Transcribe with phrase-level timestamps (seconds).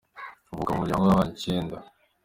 [0.53, 1.75] Mvuka mu muryango w'abana icyenda.